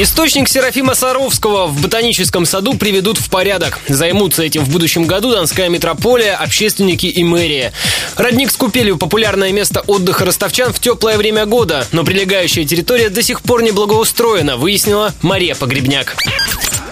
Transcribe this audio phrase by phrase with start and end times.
[0.00, 3.80] Источник Серафима Саровского в ботаническом саду приведут в порядок.
[3.88, 7.72] Займутся этим в будущем году Донская метрополия, общественники и мэрия.
[8.16, 13.24] Родник с купелью– популярное место отдыха ростовчан в теплое время года, но прилегающая территория до
[13.24, 16.14] сих пор не благоустроена, выяснила Мария Погребняк.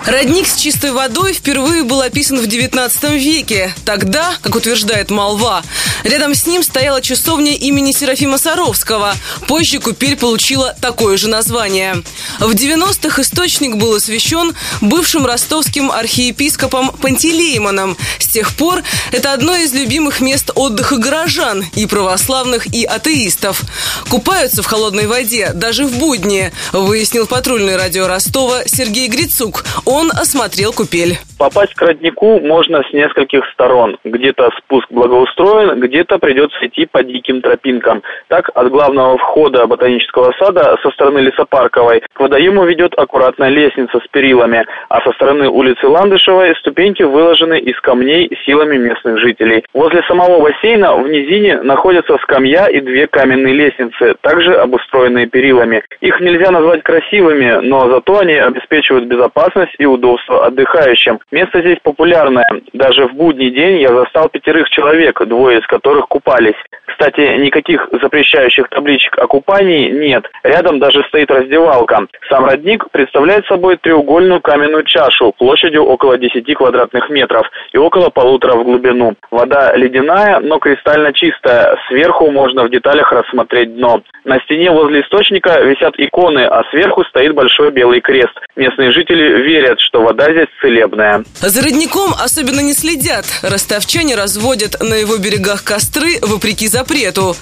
[0.06, 3.74] Родник с чистой водой впервые был описан в 19 веке.
[3.84, 5.64] Тогда, как утверждает молва,
[6.06, 9.14] рядом с ним стояла часовня имени Серафима Саровского.
[9.48, 12.02] Позже купель получила такое же название.
[12.38, 17.96] В 90-х источник был освящен бывшим ростовским архиепископом Пантелеймоном.
[18.18, 23.62] С тех пор это одно из любимых мест отдыха горожан и православных, и атеистов.
[24.08, 29.64] Купаются в холодной воде даже в будни, выяснил патрульный радио Ростова Сергей Грицук.
[29.84, 31.18] Он осмотрел купель.
[31.38, 33.98] Попасть к роднику можно с нескольких сторон.
[34.04, 38.02] Где-то спуск благоустроен, где-то придется идти по диким тропинкам.
[38.28, 44.08] Так, от главного входа ботанического сада со стороны лесопарковой к водоему ведет аккуратная лестница с
[44.10, 49.62] перилами, а со стороны улицы Ландышевой ступеньки выложены из камней силами местных жителей.
[49.74, 55.82] Возле самого бассейна в низине находятся скамья и две каменные лестницы, также обустроенные перилами.
[56.00, 61.18] Их нельзя назвать красивыми, но зато они обеспечивают безопасность и удобство отдыхающим.
[61.32, 62.46] Место здесь популярное.
[62.72, 66.54] Даже в будний день я застал пятерых человек, двое из которых купались.
[66.86, 70.24] Кстати, никаких запрещающих табличек о купании нет.
[70.44, 72.06] Рядом даже стоит раздевалка.
[72.30, 78.56] Сам родник представляет собой треугольную каменную чашу площадью около 10 квадратных метров и около полутора
[78.56, 79.14] в глубину.
[79.30, 81.76] Вода ледяная, но кристально чистая.
[81.88, 84.00] Сверху можно в деталях рассмотреть дно.
[84.24, 88.32] На стене возле источника висят иконы, а сверху стоит большой белый крест.
[88.56, 91.15] Местные жители верят, что вода здесь целебная.
[91.40, 93.24] За родником особенно не следят.
[93.42, 97.34] Ростовчане разводят на его берегах костры вопреки запрету.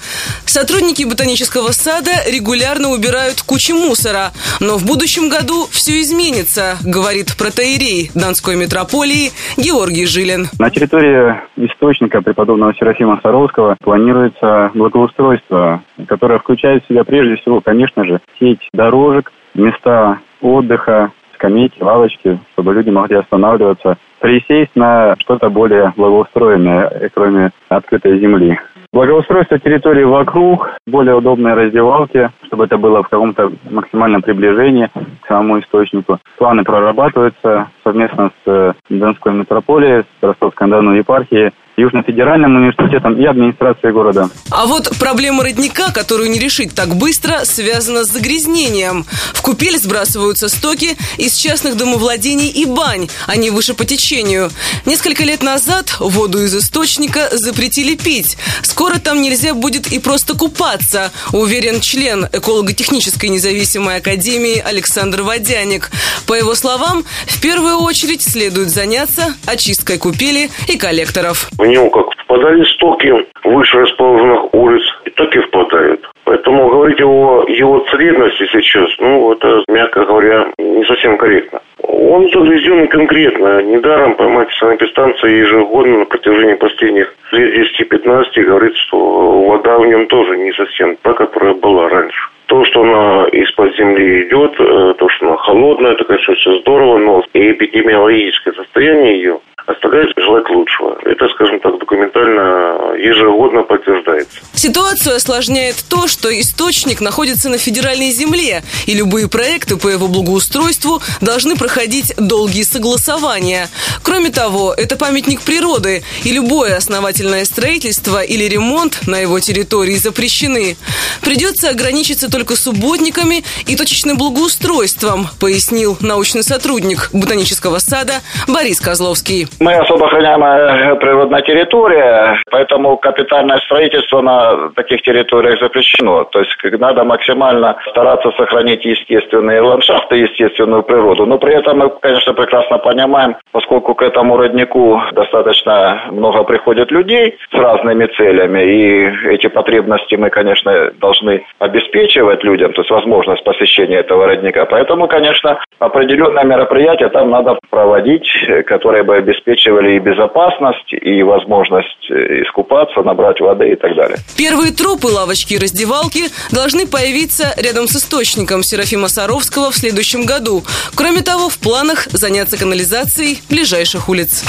[0.45, 4.31] Сотрудники ботанического сада регулярно убирают кучи мусора.
[4.59, 10.47] Но в будущем году все изменится, говорит протеерей Донской метрополии Георгий Жилин.
[10.59, 18.05] На территории источника преподобного Серафима Саровского планируется благоустройство, которое включает в себя прежде всего, конечно
[18.05, 25.93] же, сеть дорожек, места отдыха, скамейки, лавочки, чтобы люди могли останавливаться, присесть на что-то более
[25.95, 28.57] благоустроенное, кроме открытой земли.
[28.91, 34.89] Благоустройство территории вокруг, более удобные раздевалки, чтобы это было в каком-то максимальном приближении
[35.21, 36.17] к самому источнику.
[36.37, 44.29] Планы прорабатываются совместно с э, Донской метрополией, с Ростовской-на-Дону епархией Южно-федеральным университетом и администрацией города.
[44.49, 49.05] А вот проблема родника, которую не решить так быстро, связана с загрязнением.
[49.33, 54.51] В купель сбрасываются стоки из частных домовладений и бань, а не выше по течению.
[54.85, 58.37] Несколько лет назад воду из источника запретили пить.
[58.61, 65.91] Скоро там нельзя будет и просто купаться, уверен член эколого-технической независимой академии Александр Водяник.
[66.25, 71.49] По его словам, в первую очередь следует заняться очисткой купели и коллекторов.
[71.65, 73.11] В него как впадали стоки
[73.43, 76.07] выше расположенных улиц, и так и впадают.
[76.23, 81.59] Поэтому говорить о его целебности сейчас, ну, это, мягко говоря, не совсем корректно.
[81.81, 83.63] Он загрязнен конкретно.
[83.63, 90.37] Недаром поймать санэпистанции ежегодно на протяжении последних лет 10-15 говорит, что вода в нем тоже
[90.37, 92.29] не совсем та, которая была раньше.
[92.45, 96.99] То, что она из-под земли идет, э, то, что она холодная, это, конечно, все здорово,
[96.99, 100.97] но и эпидемиологическое состояние ее оставляет желать лучшего.
[101.05, 104.37] Это, скажем так, документально ежегодно подтверждается.
[104.53, 111.01] Ситуацию осложняет то, что источник находится на федеральной земле, и любые проекты по его благоустройству
[111.21, 113.69] должны проходить долгие согласования.
[114.03, 120.77] Кроме того, это памятник природы, и любое основательное строительство или ремонт на его территории запрещены.
[121.21, 129.47] Придется ограничиться только субботниками и точечным благоустройством, пояснил научный сотрудник ботанического сада Борис Козловский.
[129.61, 136.25] Мы особо охраняемая природная территория, поэтому капитальное строительство на таких территориях запрещено.
[136.25, 141.25] То есть надо максимально стараться сохранить естественные ландшафты, естественную природу.
[141.25, 147.37] Но при этом мы, конечно, прекрасно понимаем, поскольку к этому роднику достаточно много приходит людей
[147.49, 153.99] с разными целями, и эти потребности мы, конечно, должны обеспечивать людям, то есть возможность посещения
[153.99, 154.65] этого родника.
[154.65, 158.27] Поэтому, конечно, определенное мероприятие там надо проводить,
[158.65, 164.17] которое бы обеспечивало обеспечивали и безопасность, и возможность э, искупаться, набрать воды и так далее.
[164.37, 170.63] Первые трупы, лавочки и раздевалки должны появиться рядом с источником Серафима Саровского в следующем году.
[170.95, 174.43] Кроме того, в планах заняться канализацией ближайших улиц.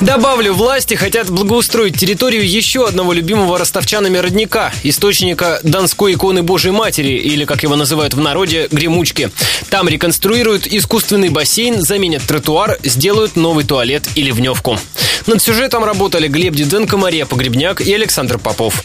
[0.00, 7.16] Добавлю, власти хотят благоустроить территорию еще одного любимого ростовчанами родника, источника Донской иконы Божьей Матери,
[7.16, 9.30] или, как его называют в народе, гремучки.
[9.70, 14.78] Там реконструируют искусственный бассейн, заменят тротуар, сделают новый туалет и ливневку.
[15.26, 18.84] Над сюжетом работали Глеб Диденко, Мария Погребняк и Александр Попов.